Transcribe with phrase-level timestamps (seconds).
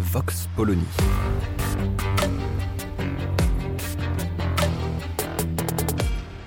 [0.00, 0.82] Vox Polony.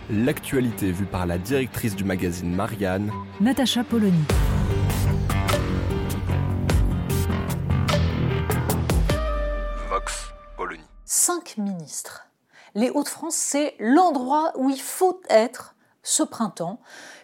[0.09, 4.23] L'actualité vue par la directrice du magazine Marianne, Natacha Polony.
[9.87, 10.81] Vox Polony.
[11.05, 12.27] Cinq ministres.
[12.73, 16.81] Les Hauts-de-France, c'est l'endroit où il faut être ce printemps,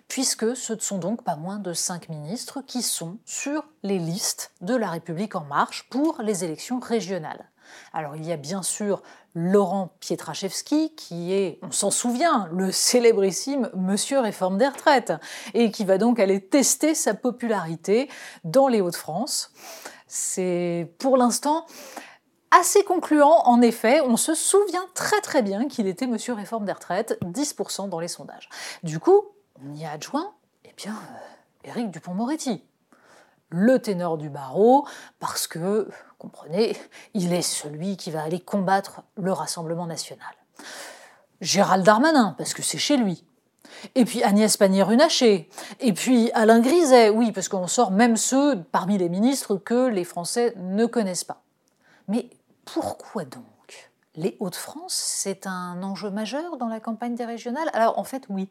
[0.10, 4.52] puisque ce ne sont donc pas moins de cinq ministres qui sont sur les listes
[4.60, 7.50] de La République en marche pour les élections régionales.
[7.94, 9.04] Alors il y a bien sûr
[9.36, 15.14] Laurent Pietraszewski, qui est, on s'en souvient, le célébrissime Monsieur Réforme des retraites,
[15.54, 18.10] et qui va donc aller tester sa popularité
[18.44, 19.52] dans les Hauts-de-France.
[20.08, 21.68] C'est pour l'instant
[22.50, 24.02] assez concluant, en effet.
[24.02, 28.08] On se souvient très très bien qu'il était Monsieur Réforme des retraites, 10% dans les
[28.08, 28.50] sondages.
[28.82, 29.24] Du coup,
[29.84, 30.34] a adjoint,
[30.66, 32.64] eh bien, euh, Éric Dupont-Moretti,
[33.50, 34.88] le ténor du barreau,
[35.20, 36.78] parce que, comprenez,
[37.14, 40.34] il est celui qui va aller combattre le Rassemblement national.
[41.42, 43.24] Gérald Darmanin, parce que c'est chez lui.
[43.96, 45.50] Et puis Agnès Pannier-Runacher.
[45.80, 50.04] Et puis Alain Griset, oui, parce qu'on sort même ceux parmi les ministres que les
[50.04, 51.42] Français ne connaissent pas.
[52.08, 52.30] Mais
[52.66, 53.44] pourquoi donc?
[54.16, 57.70] Les Hauts-de-France, c'est un enjeu majeur dans la campagne des régionales?
[57.74, 58.50] Alors en fait, oui.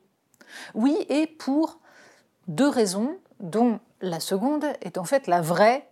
[0.74, 1.78] Oui, et pour
[2.46, 5.90] deux raisons, dont la seconde est en fait la vraie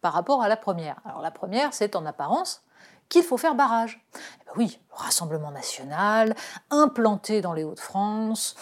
[0.00, 1.00] par rapport à la première.
[1.04, 2.62] Alors la première, c'est en apparence
[3.08, 4.04] qu'il faut faire barrage.
[4.14, 6.34] Eh ben oui, le Rassemblement national,
[6.70, 8.56] implanté dans les Hauts-de-France,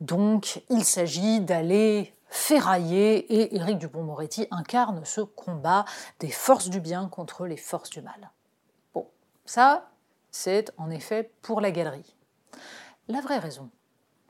[0.00, 5.84] donc il s'agit d'aller ferrailler et Éric Dupont-Moretti incarne ce combat
[6.20, 8.30] des forces du bien contre les forces du mal.
[8.94, 9.06] Bon,
[9.44, 9.88] ça,
[10.30, 12.14] c'est en effet pour la galerie.
[13.08, 13.70] La vraie raison,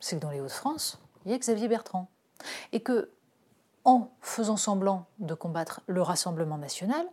[0.01, 2.09] c'est que dans les Hauts-de-France, il y a Xavier Bertrand.
[2.73, 3.11] Et que,
[3.85, 7.07] en faisant semblant de combattre le Rassemblement national,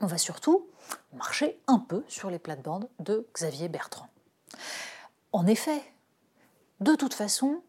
[0.00, 0.66] on va surtout
[1.12, 4.08] marcher un peu sur les plates-bandes de Xavier Bertrand.
[5.32, 5.82] En effet,
[6.80, 7.62] de toute façon,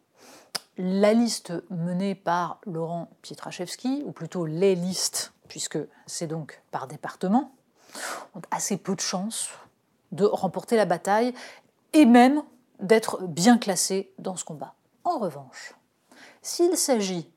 [0.78, 7.53] la liste menée par Laurent Pietraszewski, ou plutôt les listes, puisque c'est donc par département,
[8.36, 9.50] ont assez peu de chances
[10.12, 11.34] de remporter la bataille
[11.94, 12.44] et même
[12.81, 14.75] d'être bien classés dans ce combat.
[15.03, 15.75] En revanche,
[16.42, 17.30] s'il s'agit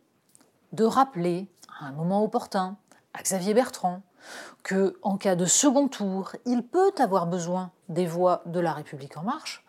[0.73, 1.49] de rappeler
[1.81, 2.77] à un moment opportun
[3.13, 4.03] à Xavier Bertrand
[4.63, 9.17] que, en cas de second tour, il peut avoir besoin des voix de la République
[9.17, 9.65] en marche,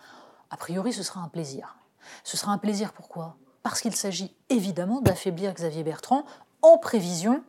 [0.50, 1.76] a priori ce sera un plaisir.
[2.24, 3.36] Ce sera un plaisir pourquoi?
[3.64, 6.26] Parce qu'il s'agit évidemment d'affaiblir Xavier Bertrand
[6.62, 7.44] en prévision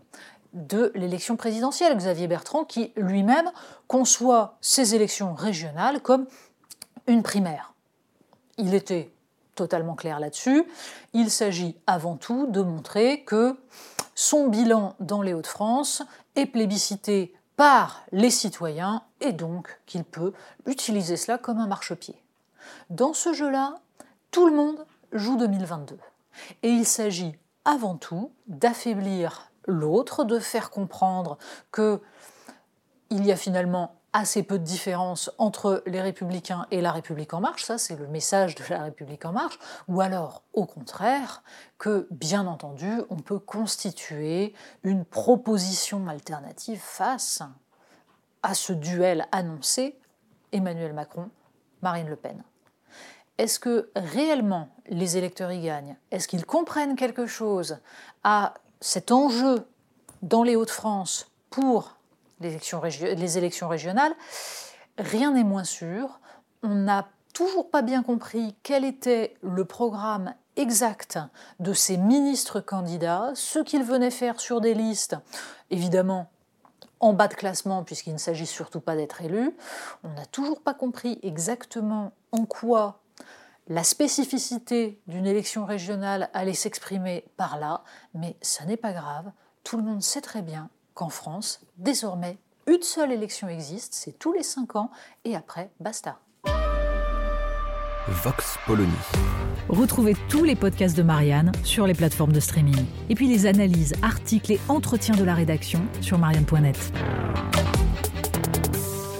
[0.52, 1.96] de l'élection présidentielle.
[1.96, 3.50] Xavier Bertrand qui lui-même
[3.86, 6.26] conçoit ces élections régionales comme
[7.06, 7.75] une primaire.
[8.58, 9.12] Il était
[9.54, 10.64] totalement clair là-dessus.
[11.12, 13.56] Il s'agit avant tout de montrer que
[14.14, 16.02] son bilan dans les Hauts-de-France
[16.36, 20.32] est plébiscité par les citoyens et donc qu'il peut
[20.66, 22.22] utiliser cela comme un marchepied.
[22.90, 23.76] Dans ce jeu-là,
[24.30, 25.98] tout le monde joue 2022.
[26.62, 27.34] Et il s'agit
[27.64, 31.38] avant tout d'affaiblir l'autre, de faire comprendre
[31.72, 32.00] que
[33.10, 37.40] il y a finalement assez peu de différence entre les républicains et la République en
[37.40, 41.42] marche, ça c'est le message de la République en marche, ou alors au contraire
[41.76, 44.54] que bien entendu on peut constituer
[44.84, 47.42] une proposition alternative face
[48.42, 49.98] à ce duel annoncé
[50.50, 51.28] Emmanuel Macron,
[51.82, 52.42] Marine Le Pen.
[53.36, 55.96] Est-ce que réellement les électeurs y gagnent?
[56.10, 57.80] Est-ce qu'ils comprennent quelque chose
[58.24, 59.68] à cet enjeu
[60.22, 61.95] dans les Hauts-de-France pour
[62.40, 64.14] les élections, les élections régionales,
[64.98, 66.20] rien n'est moins sûr.
[66.62, 71.18] On n'a toujours pas bien compris quel était le programme exact
[71.60, 75.16] de ces ministres candidats, ce qu'ils venaient faire sur des listes,
[75.70, 76.30] évidemment
[77.00, 79.54] en bas de classement puisqu'il ne s'agit surtout pas d'être élu.
[80.02, 83.02] On n'a toujours pas compris exactement en quoi
[83.68, 87.82] la spécificité d'une élection régionale allait s'exprimer par là,
[88.14, 89.30] mais ça n'est pas grave,
[89.64, 94.32] tout le monde sait très bien qu'en France, désormais, une seule élection existe, c'est tous
[94.32, 94.90] les cinq ans,
[95.24, 96.18] et après, basta.
[98.08, 98.90] Vox Polony.
[99.68, 102.84] Retrouvez tous les podcasts de Marianne sur les plateformes de streaming.
[103.08, 106.92] Et puis les analyses, articles et entretiens de la rédaction sur marianne.net.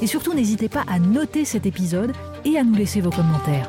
[0.00, 2.12] Et surtout, n'hésitez pas à noter cet épisode
[2.44, 3.68] et à nous laisser vos commentaires.